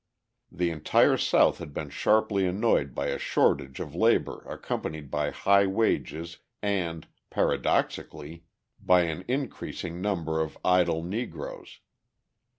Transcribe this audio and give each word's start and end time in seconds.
The 0.51 0.71
entire 0.71 1.15
South 1.15 1.59
had 1.59 1.75
been 1.75 1.91
sharply 1.91 2.47
annoyed 2.47 2.95
by 2.95 3.09
a 3.09 3.19
shortage 3.19 3.79
of 3.79 3.93
labour 3.93 4.41
accompanied 4.49 5.11
by 5.11 5.29
high 5.29 5.67
wages 5.67 6.39
and, 6.59 7.07
paradoxically, 7.29 8.45
by 8.79 9.01
an 9.03 9.23
increasing 9.27 10.01
number 10.01 10.41
of 10.41 10.57
idle 10.65 11.03
Negroes. 11.03 11.81